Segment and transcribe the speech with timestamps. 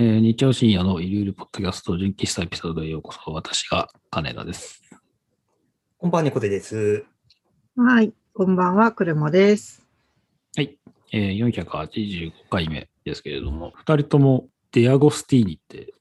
[0.00, 3.20] えー日曜深夜のゆるゆるポッドキャスト純喫茶エピソードへようこそ。
[3.34, 4.80] 私が金田です。
[5.98, 7.04] こんばんは、猫背です。
[7.76, 9.86] はい、こんばんは、車です。
[10.56, 10.78] はい。
[11.12, 15.92] えー485回目ですけれども、二人ともデアゴスティーニって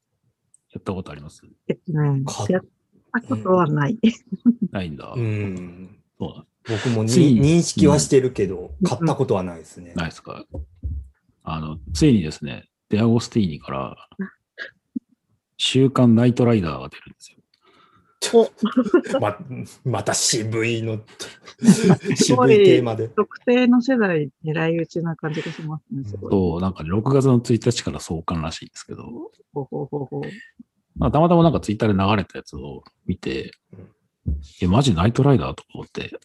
[0.71, 1.41] やったことあります？
[1.68, 2.62] えっとねか、やっ
[3.12, 3.99] たことはない。
[4.71, 5.12] ないんだ。
[5.13, 5.99] うん。
[6.18, 9.91] そうなん僕も認識はしてるけど、買ったことはないですね。
[9.98, 10.45] ないですか？
[11.43, 14.09] あの、ついにですね、デアゴスティーニから、
[15.57, 17.39] 週刊ナイトライダーが出るんですよ。
[19.21, 19.38] ま
[19.85, 21.02] また渋いの、
[22.15, 23.07] 渋いテーマで。
[23.09, 26.31] 特定の世代狙い撃ちな感じがしますね、すごい。
[26.31, 29.03] と、なんかね、6月の1日から創刊らしいんですけど、
[29.53, 30.21] ほうほうほうほう。
[30.98, 33.51] まあ、たまたまなんかツイッターで流れたやつを見て、
[34.62, 36.20] え、マジナイトライダーと思って、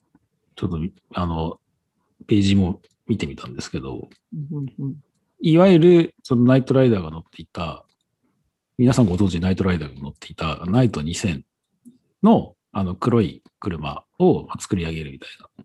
[0.57, 0.81] ちょっと、
[1.15, 1.61] あの、
[2.27, 4.97] ページも見てみたんですけど、うんうんうん
[5.41, 7.85] いわゆる、そのナイトライダーが乗っていた、
[8.79, 11.43] 皆さんご存知ナイトライダーが乗っていたナイト2000
[12.23, 15.65] の、あの、黒い車を作り上げるみたいな、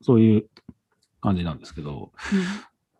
[0.00, 0.46] そういう
[1.20, 2.12] 感じなんですけど、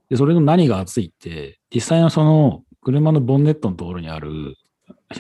[0.08, 4.56] で、それの何が熱いって、実際のその車のボンネットのところにある、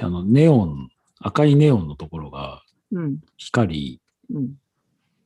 [0.02, 3.18] あの、ネオン、赤いネオンのところがうん。
[3.36, 4.00] 光り、
[4.34, 4.54] うん。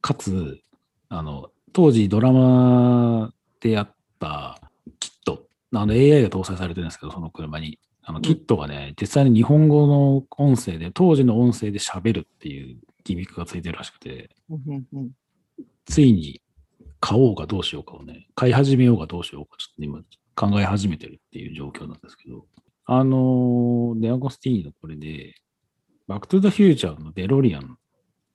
[0.00, 0.60] かつ、
[1.08, 4.63] あの、当時ドラマでやった
[5.80, 7.78] あの AI が搭載されてるんですけど、その車に。
[8.06, 15.10] あの、キットがね、実際に日本語の音声で、当時の音声で喋るっていうギミックがついてるらしくて、うんうんうん。
[15.86, 16.42] ついに
[17.00, 20.00] 買おうかどうしようかをね、買い始めようかどうしようか、ちょっと今
[20.34, 22.46] 考え始めてるっていう状況なんですけど、
[22.84, 25.34] あのーデアゴスティーニのこれで、
[26.06, 27.78] バックトゥザフューチャーのデロリアン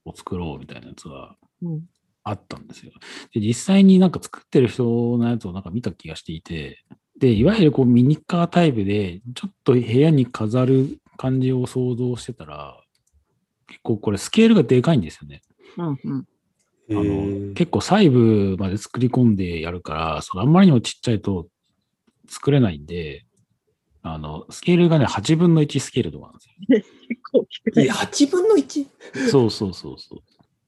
[0.05, 1.81] を作ろうみたいなやつがうん。
[2.23, 2.91] あったんですよ。
[3.33, 4.83] で、実際になんか作ってる人
[5.17, 6.83] のやつをなんか見た気がしていて、
[7.19, 12.81] で、いわゆるこうミニカータイプで、ちょっと部屋に飾る感じを想像してたら、
[13.67, 15.41] 結構これスケールがでかいんですよね。
[15.77, 16.27] うんうん
[16.91, 21.45] あの結構細部まで作り込んでやるから、そのあんまりにもちっちゃいと
[22.27, 23.25] 作れないんで、
[24.01, 26.55] あの、スケールがね、8分の1スケールとかなんですよ。
[27.07, 28.85] 結構大きくないえ、8分の 1?
[29.29, 30.19] そうそうそうそう。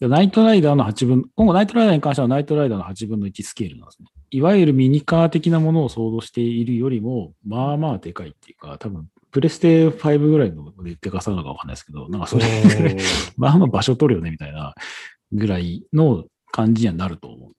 [0.02, 4.08] でナイトライダーの8分、今後ナイトライダーに関してはナイトライダーの8分の1スケールなんですね。
[4.32, 12.46] いわゆるミニカー的なものを想像しているよりも、まあまあでかいっていうか、多分、プレステ5ぐらいのででかさなのかわかんないですけど、なんかそれ
[13.38, 14.74] まあまあ場所取るよねみたいな
[15.32, 17.54] ぐらいの感じにはなると思うん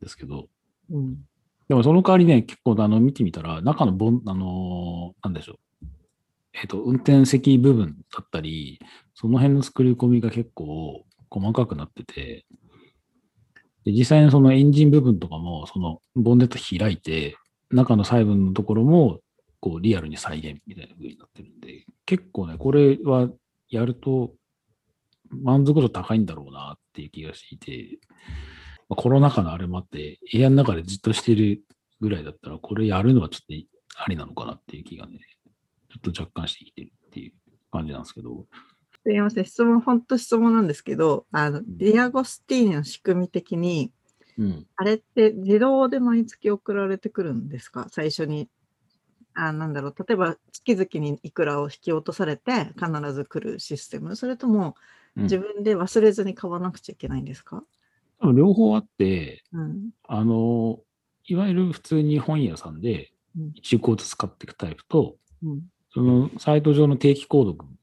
[0.00, 0.48] ですけど、
[0.90, 1.18] うん
[1.68, 5.86] でもその代わりね、結構あの見てみたら、中のボン、あのーなんでしょう。
[6.54, 8.78] えっ、と、運転席部分だったり、
[9.14, 12.46] その辺の作り込みが結構細かくなってて、
[13.84, 17.36] で実際にそのエンジン部分とかも、そのボンネット開いて、
[17.70, 19.20] 中の細部のところも、
[19.60, 23.28] こうリアルに再現みたいな風になってるんで、結構ね、これは
[23.68, 24.34] やると
[25.30, 27.98] 満足度高いんだろうなっていう気がしていて、
[28.88, 31.62] コロナ禍のあれもあって、部屋の中でじっとしてる
[32.00, 33.54] ぐらいだったら、これやるのはちょっと
[33.96, 35.18] ありなのかなっていう気がね、
[35.90, 37.32] ちょっと若干してきてるっていう
[37.72, 38.46] 感じなんですけど、
[39.06, 43.92] すいません、質問、本当質問なんですけど、あの、ディアゴスティーニの仕組み的に、
[44.38, 44.66] うん。
[44.76, 47.86] あれって自動で毎月送られてくるんですか？
[47.90, 48.48] 最初に。
[49.34, 54.16] あなんだろう、例えば月々にいくらを引き落とされて必ず来るシステム。
[54.16, 54.74] それとも
[55.16, 55.22] うん。
[55.24, 57.62] 自分で忘れずに買わなくちゃいけないんですか、
[58.20, 59.90] 多分両方あって、うん。
[60.08, 60.80] あの、
[61.26, 63.52] いわゆる普通に本屋さんでうん。
[63.62, 65.62] 1個ずつ買っていくタイプと、うん。
[65.92, 67.76] そのサイト上の定期購読の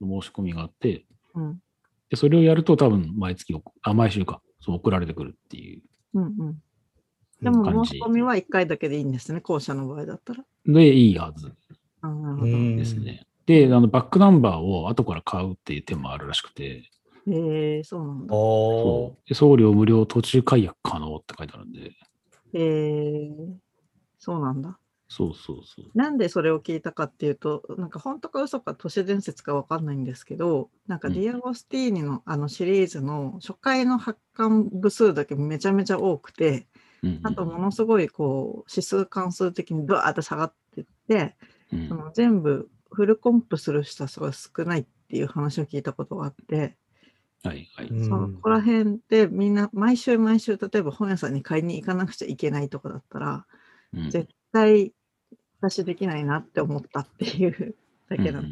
[0.00, 1.60] 申し込みがあって、うん
[2.08, 5.82] でそれをやると多分毎月送、あ、毎週か、そう送られてくるっていう
[6.14, 6.62] うんうん、
[7.42, 10.44] でも申し込みは1回だけでいいんですね、後者の場合だったら。
[10.64, 11.52] でいいはず
[12.00, 12.46] あなるほど。
[12.46, 13.26] うんですね。
[13.46, 16.90] で、あの、バックナンバーを後から買うっていう手もあるらしくて、
[17.28, 18.34] へえそうなんだ。
[18.34, 21.92] あそうで送料無料途中解約可能って書いてあるんで、
[22.52, 23.30] へえ
[24.18, 24.78] そうなんだ。
[25.08, 25.86] そうそうそう。
[25.94, 36.66] なんでそれを聞いたかっていうと、なんか本当か嘘か都市伝説かわかんないんですけど、なんかうんディアゴスティーニのあのシリーズの初回の発刊部数だけめちゃめちゃ多くて、
[37.02, 37.20] うんうん。
[37.22, 41.36] あとものすごいこう指数関数的にバーって下がってって、
[41.72, 41.88] うん。
[41.88, 46.76] その全部フルコンプする人が少ないっていう話を聞いたことがあって、
[47.44, 47.86] はいはい。
[47.86, 48.04] うん。
[48.04, 53.46] そこら辺でみんな毎週毎週例えば本屋さんに買いに行かなくちゃいけないとかだったら、
[53.94, 54.10] うん。
[54.10, 54.92] 絶対
[55.70, 57.74] 私できないなって思ったっていう
[58.08, 58.48] だけなの。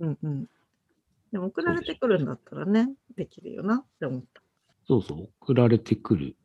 [0.00, 0.48] うんうん。
[1.32, 4.42] でも送られてくるんだったらね、できるよなって思った。
[4.86, 6.36] そうそう、送られてくる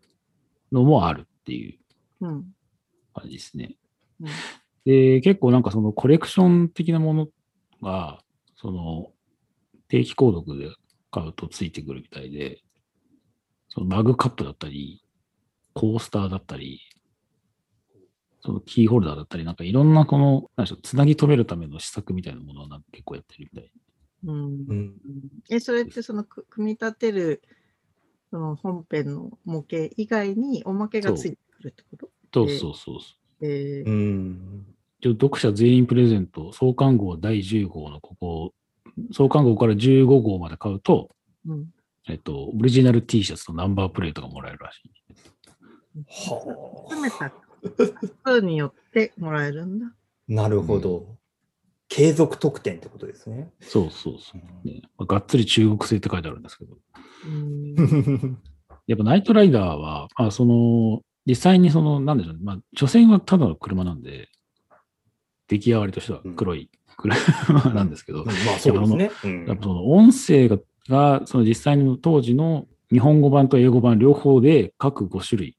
[0.71, 1.79] のもあるっていう
[2.21, 2.55] うん。
[3.13, 3.77] 感じですね。
[4.19, 4.27] うん
[4.85, 7.27] で、結構なんかそのコレクション的なもの
[7.81, 8.23] が、
[8.55, 9.11] その
[9.87, 10.69] 定期購読で
[11.09, 12.61] 買うとついてくるみたいで、
[13.67, 15.03] そのマグカップだったり、
[15.73, 16.81] コースターだったり、
[18.45, 23.71] そのキーホルダーだったり、なんかいろんなこの、なんでしょう、つなぎ止めるための施策みたいなものをなんか結構やってるみたい。
[24.25, 24.95] うんうん。
[25.49, 27.41] え、それってそのく組み立てる
[28.29, 32.09] その本編の模型以外におまけがついてくるってこと？
[32.33, 33.45] そうそうそうそう。
[33.45, 34.65] えーうん。
[34.99, 38.53] 一応読者全員プレゼント、創刊号第10号のここ、
[39.11, 41.09] 創刊号から15号まで買うと、
[41.47, 41.65] うん
[42.07, 44.91] えっと、オリジナル T シャツとナンバープレートがもらえるらしい。
[46.29, 47.31] は集めた
[48.23, 49.87] 数によってもらえるんだ。
[49.87, 49.91] あ。
[50.27, 51.15] なるほど。
[51.87, 53.51] 継続特典ってことですね。
[53.61, 54.67] そうそうそう。
[54.67, 56.77] ねまあがっつり中国製って書いてあるんですけど。
[57.25, 58.37] うん
[58.87, 62.39] やっぱナイトライダーは、まあ、その、実際にその、なんでしょうね。
[62.43, 64.29] まあ、所詮はただの車なんで、
[65.47, 69.11] 出来上がりとしては黒い車なんですけど、まあそうですね。
[69.23, 70.57] うんやっぱその音声が、
[70.87, 75.57] がその実際の当時の日本語版と英語版両方で各5種類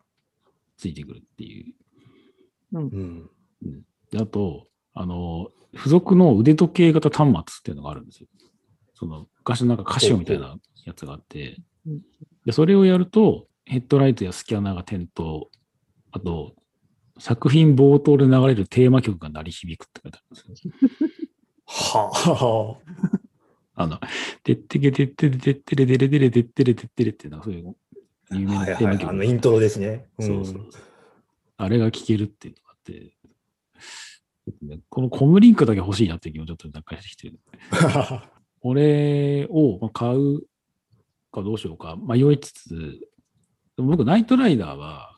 [0.76, 1.74] ついてくるっていう。
[2.72, 3.30] うん。
[4.10, 8.28] であと、あの、付属の腕時計型端末っていうのがあるんですよ。
[8.94, 12.00] その、昔のなんかカシオみたいなやつがあってうん、
[12.44, 15.48] で、それをやると、ヘッドライトやスキャナーが点灯、
[16.12, 16.54] あと、
[17.18, 20.72] 作品冒頭で流れるテーマ曲が鳴り響くって書いてあるんですよ。
[21.66, 22.80] は
[23.76, 23.82] あ。
[23.82, 24.00] あの、
[24.42, 27.76] てってけてってれてってれてれてれてってれてってれって、なんかそういう
[28.30, 29.14] 有名はいなテーマ曲はい。
[29.14, 30.06] あのイントロですね。
[30.18, 30.82] そうそうそう。
[31.56, 33.12] あれが聴けるっていうのがあって、
[34.62, 37.40] ねこのコムリンクだけ欲しいなっていう気もちょっと若干してきてる。
[38.60, 40.42] これをまあ買う
[41.32, 43.00] かどうしようか迷いつつ、
[43.76, 45.16] 僕、ナイトライダーは、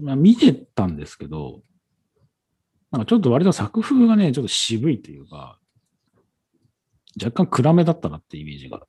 [0.00, 1.62] まあ、見てたんですけど、
[2.90, 5.58] なんかちょっと割と作風がね、ちょっと渋いというか、
[7.20, 8.80] 若干暗めだったなってイメージが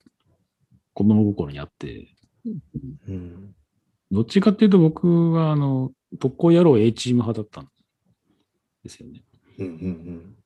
[0.94, 2.08] 子供心にあって、
[3.08, 3.54] うん。
[4.10, 7.68] どっちかっていうと僕は、あの、特攻野郎 A チーム派だったん
[8.82, 9.22] ですよね。
[9.58, 10.36] うんうん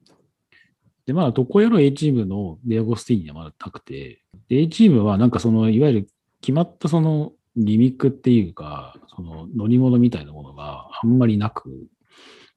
[1.07, 6.09] で、まだ特攻野郎 A チームのデアゴスティーニはまだなくて、で A チームはなんかその、いわゆる
[6.41, 11.89] 決まったそのギミックっていうか、その乗り物みたいなものがあんまりなく、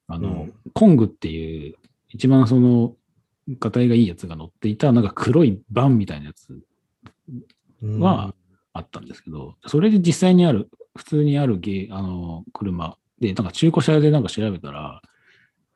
[0.06, 1.74] あの、うんコングっていう
[2.10, 2.94] 一番その、
[3.58, 6.58] ガタイがいいやつが乗っていた、なんか黒いバンみたいなやつ
[7.82, 8.00] うん。
[8.00, 8.34] は
[8.72, 12.96] あったんですけど、それで実際にある、普通にあるゲーあの車。
[13.20, 15.00] で、なんか中古車屋でなんか調べたら、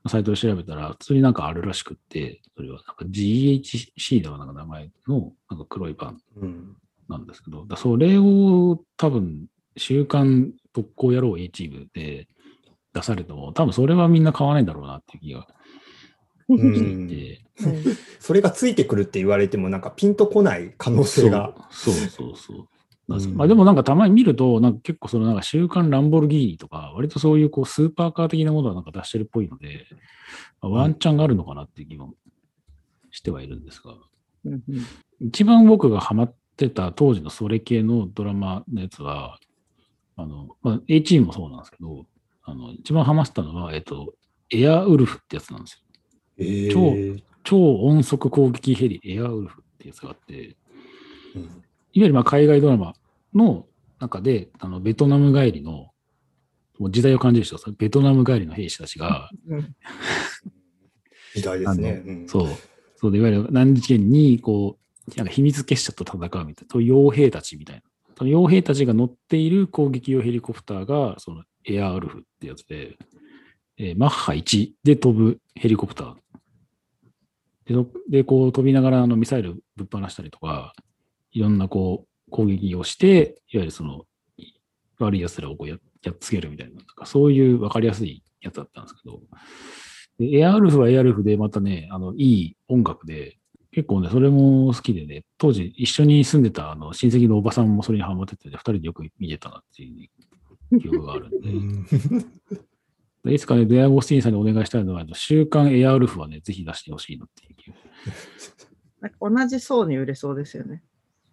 [0.09, 2.77] サイトで調べたら、普通になんかあるらしくって、それは。
[2.77, 6.77] なんか GHC ではなんか名前のなんか黒いバンうん。
[7.09, 9.47] なんですけど、だそれを多分、
[9.77, 12.27] 週刊特攻野郎 A チームで
[12.93, 15.47] 出されても、多分それはみんな買わないんだろうなっていう気が
[16.49, 17.09] うしていん。
[17.09, 17.45] て、
[18.19, 21.55] それがついてくるって言われても、なんかピンとこない可能性が。
[21.71, 22.69] そうそうそうそ
[23.17, 23.19] う。
[23.21, 23.35] なん。
[23.35, 29.87] まあでもなんかたまに見ると、なんか結構そのなんか週刊ランボルギーニとか、割とそういうこうスーパーカー的なものはなんか出してるっぽいので、
[30.61, 32.15] まあワンチャンがあるのかなっていう気も
[33.11, 33.95] してはいるんですが、
[34.45, 34.63] うんうん。
[35.21, 39.39] 一番僕がハマってた当時のそれ系のドラマのやつは、
[40.17, 42.07] あの、まあ A チームもそうなんですけど、
[42.45, 44.15] あの、一番ハマってたのは、えっと、
[44.51, 45.79] エアウルフってやつなんですよ。
[46.39, 46.73] えー。
[46.73, 50.57] 超超音速攻撃ヘリエアウルフってやつがあって、
[51.35, 51.43] うん。
[51.43, 51.53] いわ
[51.95, 52.95] ゆるまあ海外ドラマ
[53.35, 53.67] の
[53.99, 55.91] 中で、あのベトナム帰りの、
[56.79, 59.75] もう時代を感じる人は、ベトナム帰りの兵士たちが、うん
[61.35, 62.03] 時代ですね。
[62.05, 62.49] うんそう、
[62.97, 67.83] そうで、いわゆる何日間に、こう、なんか秘密結社と戦うみたいな、そういう傭兵たちみたいな。
[68.17, 72.97] その傭兵たちが乗っている攻撃用ヘリコプターが、そのエアウルフってやつで、
[73.79, 76.15] えーマッハ1で飛ぶヘリコプター。
[77.65, 80.75] で、そでこう飛びながらあのミサイルぶっ放したりとか、
[81.33, 84.05] いろんなこう攻撃をして、いわゆるその
[84.99, 89.21] 悪い奴らをこうややっつけるみたいな、なんかそういう分かりやすいやつだったんですけど、
[90.19, 93.39] でエアウルフはエアウルフでまたね、あの、いい音楽で、
[93.71, 100.11] 結構ね、それも好きでね、当時一緒に住んでたあの親戚のおばさんもそれにハマってて、二人でよく見てたなってい
[100.73, 101.85] う記憶があるん
[103.25, 107.75] で、 いつかね、デアゴスティーンさんにお願いしたいのは、週刊エアウルフはね、ぜひ出してほしいなっていう。
[109.01, 110.83] なんか同じ層に売れそうですよね。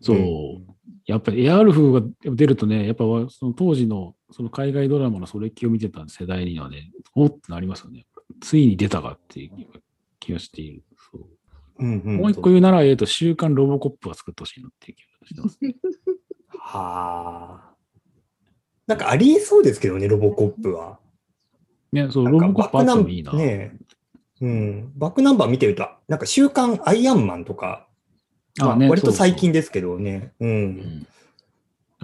[0.01, 0.17] そう。
[0.17, 8.05] うんやっぱりエアウルフが出るとね、やっぱその当時のその海外ドラマのそれっきを見てた世代にはね、おってなりますよね。
[8.41, 9.51] ついに出たかっていう
[10.19, 10.83] 気がしている。
[11.11, 11.25] そう
[11.79, 15.59] うんうんもう一個言うなら、えっ、と、週刊ロボコップは作ってほしいなっていう気がしてます。
[16.59, 17.75] はあ。
[18.85, 20.99] なんかありえそうですけどね、ロボコップは。
[21.91, 23.33] ね、そう、ロボコップあってもいいな。
[23.33, 23.75] ね
[24.41, 24.91] うん。
[24.95, 27.88] バックナンバー見てると、なんか週刊アイアンマンとか、
[28.59, 30.33] まあね割と最近ですけどね。
[30.39, 30.43] う。
[30.43, 31.07] そううんん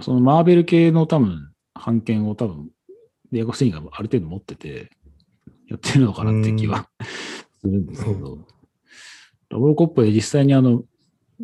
[0.02, 2.70] そのマーベル系の多分、版権を多分、
[3.32, 4.92] ディアゴスティーニがある程度持ってて、
[5.68, 6.88] やってるのかなって気は
[7.62, 8.40] するんですけど、
[9.50, 10.84] ロボコップで実際にあの、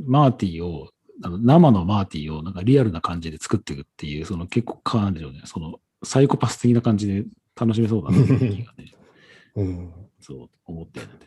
[0.06, 0.89] マーティを、
[1.24, 7.25] あの生のマーティをなんかリアルな感じで作っていくっていう、その結構かね、そのサイコパス的な感じで
[7.60, 8.94] 楽しめそうだなっていう気がね、
[9.56, 9.94] うん。
[10.20, 11.25] そう思っているので。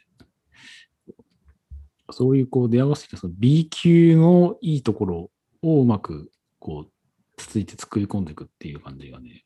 [2.10, 5.30] そういうこう、デアゴスティーニその B 級のいいところ
[5.62, 6.90] をうまくこう、
[7.36, 9.44] つついて作り込んでいくっていう感じがね、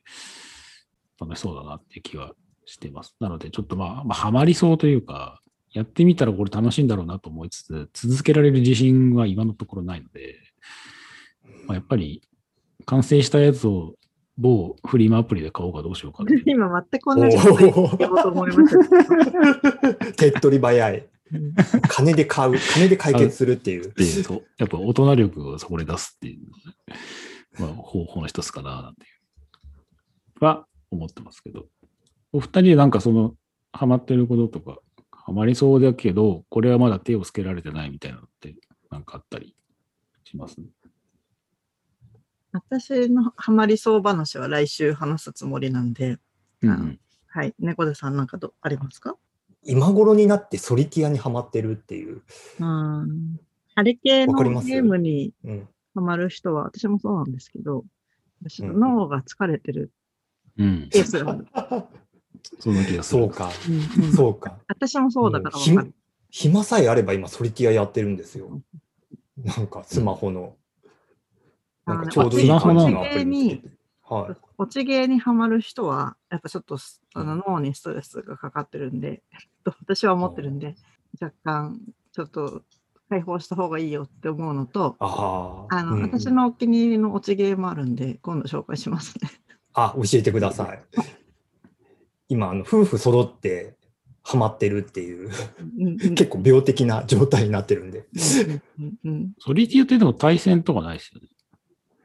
[1.20, 2.32] 楽しそうだなっていう気は
[2.64, 3.14] してます。
[3.20, 5.40] なので、ちょっとまあ、まあ、ハマりそうというか、
[5.72, 10.36] やってみたらこれ楽しいんだろうなと思いつつ、続けられる自信は今のところないので、
[11.66, 12.22] まあ、やっぱり
[12.86, 13.94] 完成したやつを
[14.38, 19.94] 某フリマアプリで買おうかどうしようか 今全く同じこと言おうと思いました。
[20.14, 21.08] 手っ取り早い。
[21.32, 21.54] う ん
[21.88, 22.58] 金で買う。
[22.74, 23.88] 金で解決するっていう。
[23.88, 26.46] う、やっぱ大人力をそこで出すっていう
[27.60, 29.04] まあ、方法の一つかな、なんてい
[30.40, 31.66] う、は思ってますけど。
[32.32, 33.34] お二人でなんかその、
[33.72, 34.78] ハマってることとか、
[35.10, 38.54] ハマりそうだけど、これはまだ手をつけられてないみたいなのって、
[38.90, 39.54] なんかあったり
[40.24, 40.56] します、
[42.52, 46.18] 私のハマりそう話は来週話すつもりなんで、
[46.62, 47.00] うんうん。
[47.26, 47.54] はい。
[47.58, 49.16] 猫背さんなんかどありますか？
[49.64, 52.22] 今頃になってソリティアにハマってるっていう。
[52.60, 53.36] うん。
[53.74, 54.68] ハリケーンわかります？
[54.68, 55.68] のゲームにうん。
[55.94, 57.84] ハマる人は、私もそうなんですけど、
[58.42, 59.90] 私うん脳が疲れてる
[60.56, 60.88] うん。
[60.90, 61.46] ケースがある。
[62.60, 63.02] そんな気が。
[63.02, 63.50] そうか。
[63.68, 64.58] うんうんそうか。
[64.68, 65.94] 私もそうだからかる。
[66.30, 68.60] 暇さえあれば今ソリティアやってるんですよ。
[69.36, 70.56] なんかスマホの。
[71.84, 73.62] あなんかちょうどいい感じのアプリ。
[74.08, 74.36] はい。
[74.56, 79.22] 落ちゲーにハマる人は、やっぱちょっとすあの脳にストレスがかかってるんで、
[79.64, 80.76] と私は思ってるんで、
[81.20, 81.80] 若干
[82.12, 82.62] ちょっと
[83.08, 85.76] 解放した方がいいよって思うのと、ああ。
[85.76, 89.30] あの、うん私のお気に入りの落ちゲーもあるんで、今度紹介しますね。
[89.74, 90.82] あ、教えてください。
[92.28, 93.76] 今、あの夫婦揃って
[94.22, 95.30] ハマってるっていう、
[96.14, 98.06] 結構病的な状態になってるんで。
[98.78, 101.28] うんうんうんソリティアってでも対戦とかないですよね。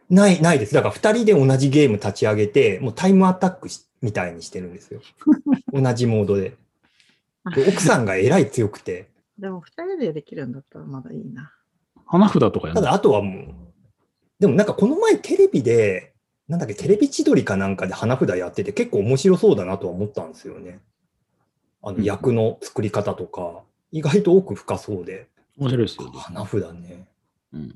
[0.10, 0.74] ない、ないです。
[0.74, 5.02] だから二人で同じゲーム立ち上げて、もうタイムアタックしみたいにしてるんですよ。
[5.74, 6.56] 同じモードで。
[7.56, 9.08] で奥さんがえらい強くて、
[9.38, 11.52] でも、二人でできるんだったらまだいいな。
[12.06, 13.46] 花札とかやただあとはもう、
[14.40, 16.14] でもなんかこの前テレビで、
[16.48, 20.80] なんだっけ、テレビ千鳥かなんかで花札やってて結構面白そうだなとは思ったんですよね。
[21.82, 26.20] あのうん役の作り方とか、意外と奥深そうで、面白いですよね。
[26.20, 27.08] 花札ね。
[27.54, 27.76] うん。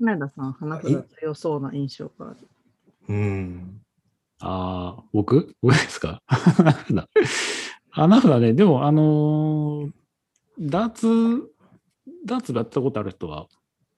[0.00, 2.36] 前田さん、花札強そうな印象がある。
[3.08, 3.80] うん。
[4.40, 5.54] ああ、僕？
[5.62, 6.22] 僕ですか？
[6.26, 7.08] 花札。
[7.90, 9.90] 花札ね、でも、あのー
[10.58, 11.42] ダーツ、
[12.26, 13.46] ダーツやったことある人は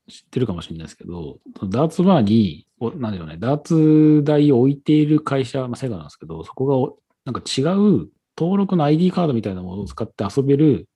[0.09, 6.95] 知ってるかもしれないですけど、ダーツバーに、おなんでしょうね、ダーツ台を置いている会社、まあ、セガなんですけど、そこが
[7.25, 10.89] なんか違う登録の ID カードみたいなものを使って遊べる。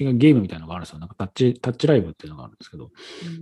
[0.00, 0.98] 違うゲームみたいなのがあるんですよ。
[0.98, 2.90] なんかタッチ、タッチライブっていうのがあるんですけど、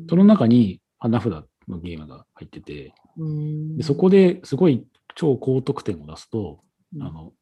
[0.09, 1.33] その中に花札
[1.69, 6.61] のゲームが入ってて、うんでそこですごい超高得点を出すと、
[6.95, 7.33] うんあの、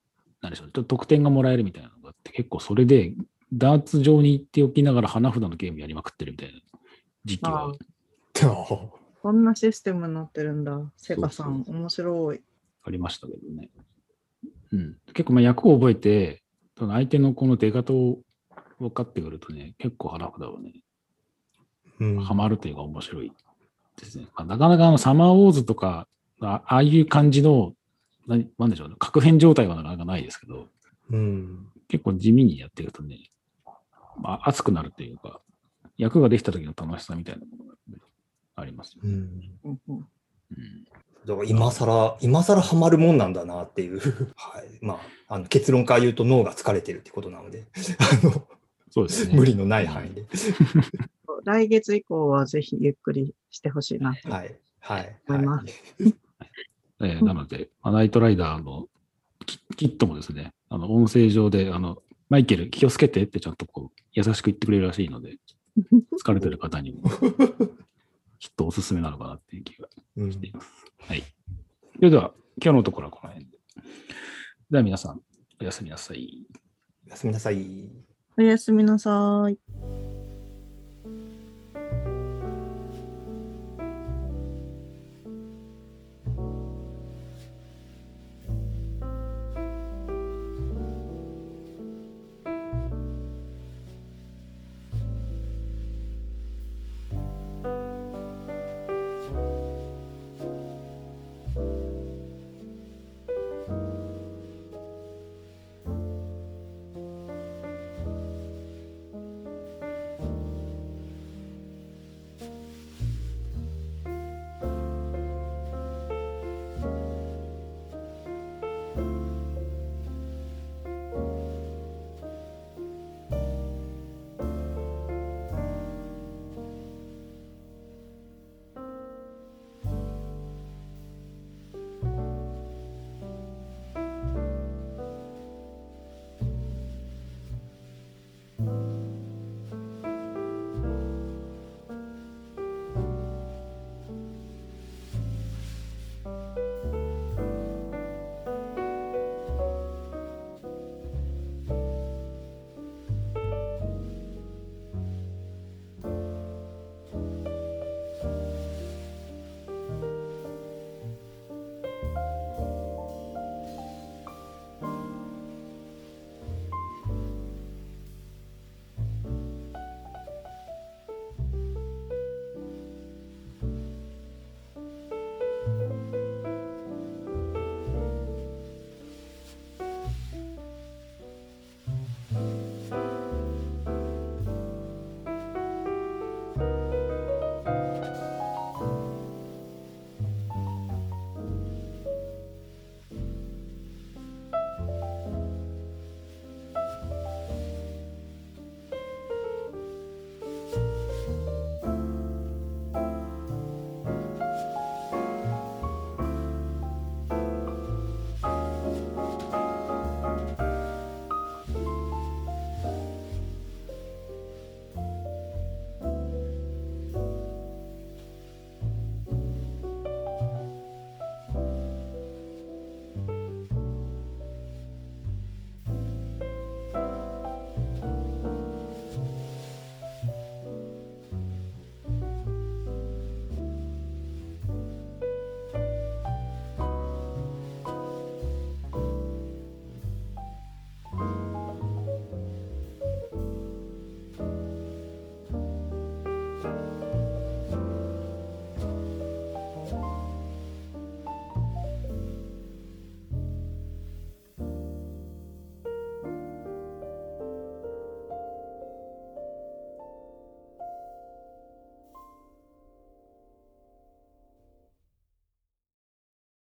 [0.41, 3.15] なんでしょう、ちょっと得点がもらえるみたいなのがあって、結構それで、
[3.53, 6.55] ダーツ上に行っておきながら花札のゲームやりまくってるみたいな
[7.25, 7.73] 時期はあ
[9.23, 10.93] こ んなシステムになってるんだ。
[10.97, 12.41] セガさん、面白い。
[12.83, 13.71] ありましたけどね。
[14.73, 14.97] うん。
[15.13, 16.43] 結構まあ役を覚えて、
[16.77, 18.19] その相手のこの出方を
[18.79, 20.73] 分かってくるとね、結構花札はね、
[22.01, 23.33] うんハマるというか面白い
[23.97, 24.27] ですね。
[24.35, 26.09] まあ、なかなかあのサマーウォーズとか、
[26.41, 27.75] あああいう感じの、
[28.27, 30.67] ななんでしょうね、確変状態はなかなかないですけど、
[31.11, 31.69] うん。
[31.89, 33.31] 結構地味にやってるとね、
[34.17, 35.41] まあ、熱くなるというか、
[35.97, 37.99] 役ができた時の楽しさみたいなものがね、
[38.57, 39.11] ありますよね。
[39.11, 39.21] うん。
[39.65, 40.85] うんうんうん
[41.27, 43.99] だから今更、今更ハマるもんなんだなっていう。
[44.37, 44.79] はい。
[44.83, 47.67] まあ、あの結論から言うと脳が疲れてるってことなので、
[47.99, 48.47] あの、
[48.95, 49.35] そうですね。
[49.35, 50.25] 無理のない範囲で。
[51.45, 54.57] 来月以降はぜひゆっくりしてほしいなとはい。
[54.79, 55.21] はい。
[55.29, 55.73] 思いまはい
[57.03, 58.89] えーなので、まあナイトライダーの
[59.47, 65.39] キキットもですね、あの音声上で、あの、マイケル気をつけてってちゃんとこう、優しく言ってくれるらしいので、
[66.25, 67.03] 疲れてる方にも、
[68.39, 70.71] きっとおすすめなのかなっていう気がうんしています。
[71.01, 71.25] はい。
[71.97, 72.33] それでは、
[72.63, 73.59] 今日のところはこの辺で。
[74.71, 75.21] では皆さん、
[75.61, 76.47] おやすみなさい。
[77.09, 78.14] おやすみなさい。
[78.37, 79.59] おやすみなさい。